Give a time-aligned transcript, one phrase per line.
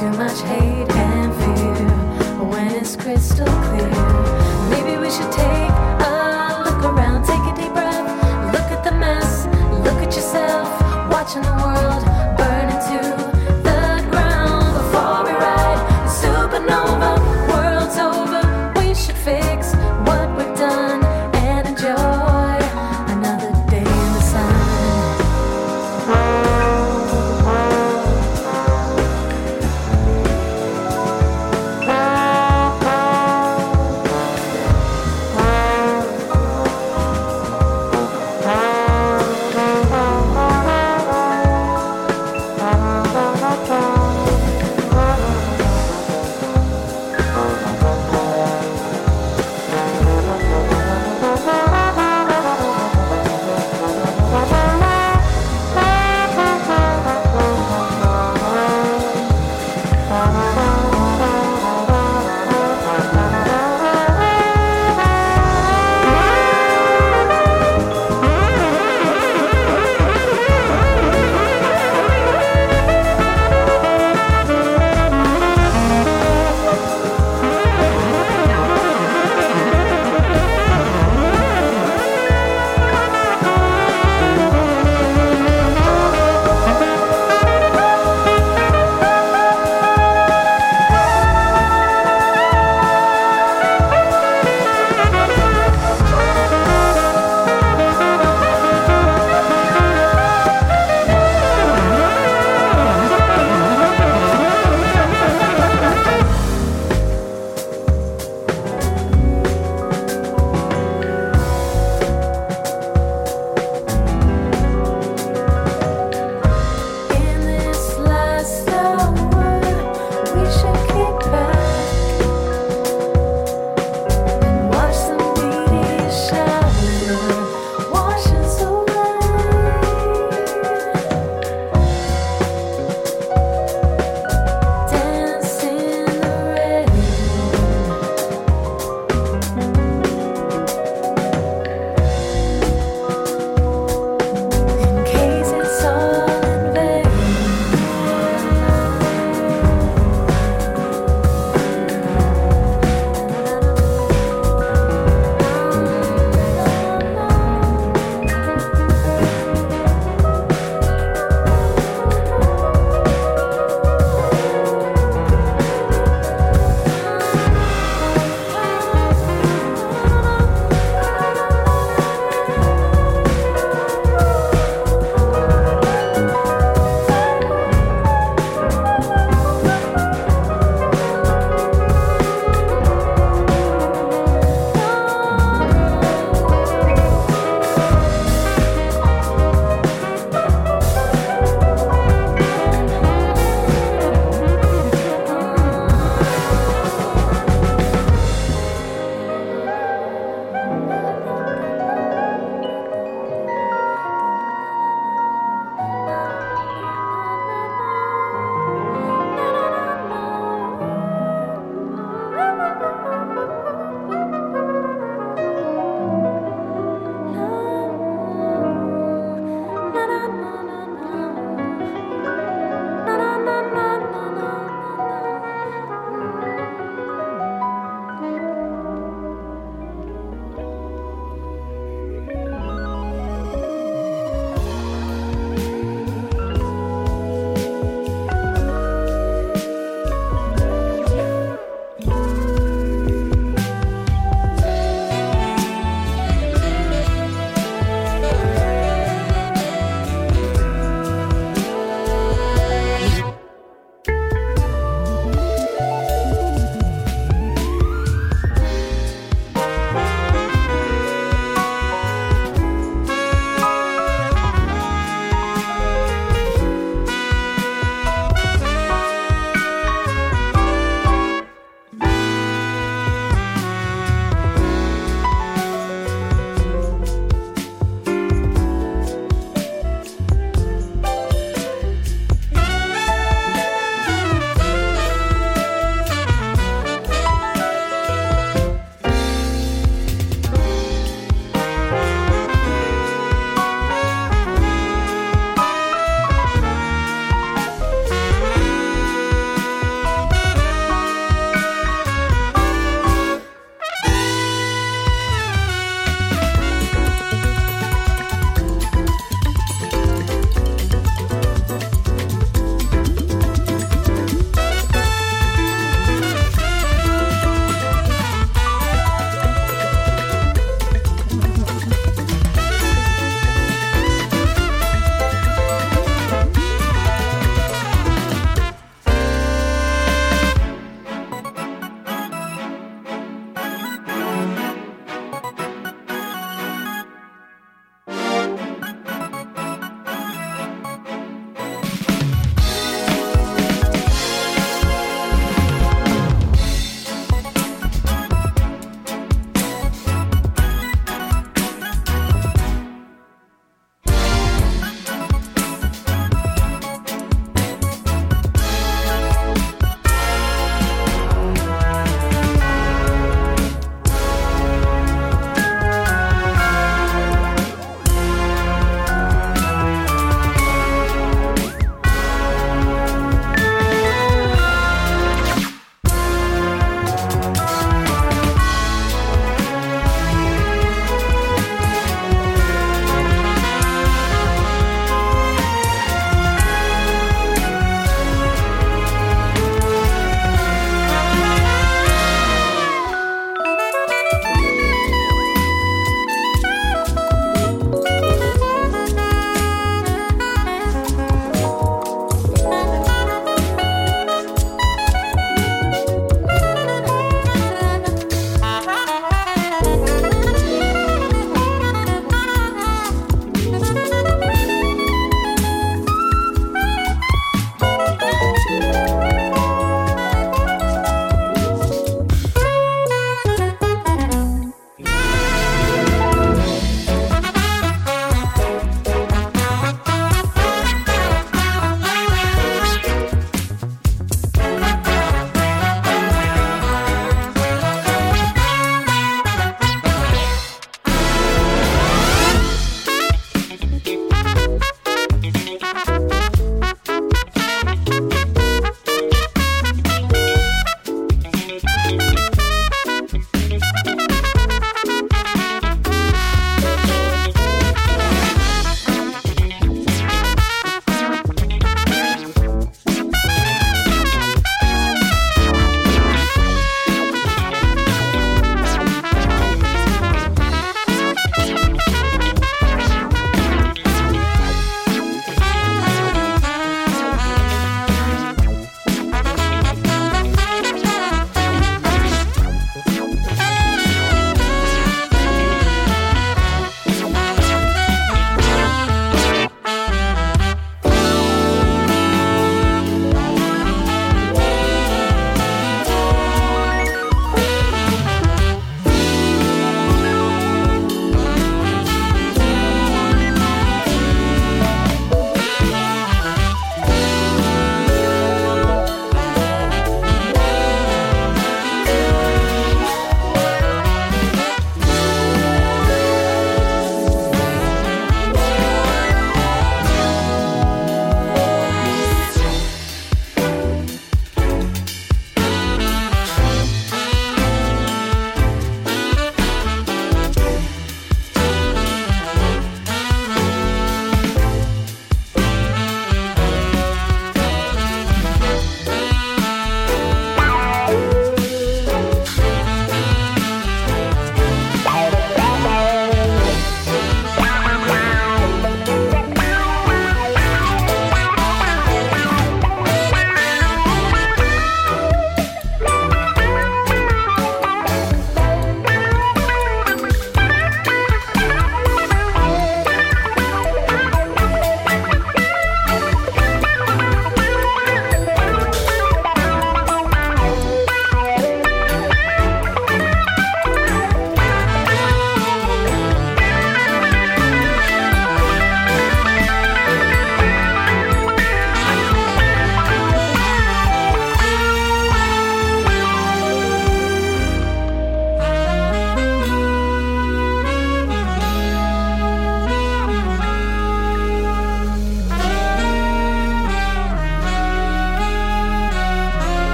[0.00, 1.88] too much hate and fear
[2.50, 3.88] when it's crystal clear.
[4.68, 9.46] Maybe we should take a look around, take a deep breath, look at the mess,
[9.86, 10.68] look at yourself,
[11.10, 12.05] watching the world.
[60.16, 60.45] heart.